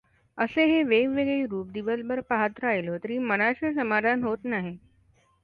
[0.37, 4.77] असे हे वेगवेगळे रूप दिवसभर पाहत राहिलो तरी मनाचे समाधान होत नाही.